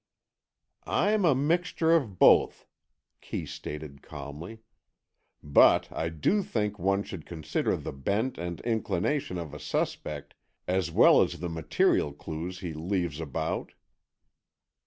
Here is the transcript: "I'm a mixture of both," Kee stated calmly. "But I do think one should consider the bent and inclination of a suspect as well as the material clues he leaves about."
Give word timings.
"I'm 0.87 1.25
a 1.25 1.35
mixture 1.35 1.91
of 1.95 2.17
both," 2.17 2.65
Kee 3.21 3.45
stated 3.45 4.01
calmly. 4.01 4.61
"But 5.43 5.91
I 5.91 6.09
do 6.09 6.41
think 6.41 6.79
one 6.79 7.03
should 7.03 7.23
consider 7.27 7.77
the 7.77 7.93
bent 7.93 8.39
and 8.39 8.61
inclination 8.61 9.37
of 9.37 9.53
a 9.53 9.59
suspect 9.59 10.33
as 10.67 10.89
well 10.89 11.21
as 11.21 11.37
the 11.39 11.49
material 11.49 12.13
clues 12.13 12.61
he 12.61 12.73
leaves 12.73 13.19
about." 13.21 13.73